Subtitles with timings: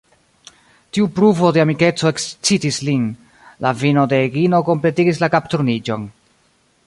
[0.97, 3.05] Tiu pruvo de amikeco ekscitis lin:
[3.67, 6.09] la vino de Egino kompletigis la kapturniĝon.